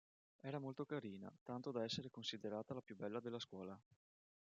Era 0.41 0.57
molto 0.57 0.83
carina, 0.83 1.31
tanto 1.43 1.69
da 1.69 1.83
essere 1.83 2.09
considerata 2.09 2.73
la 2.73 2.81
più 2.81 2.95
bella 2.95 3.19
della 3.19 3.37
scuola. 3.37 3.79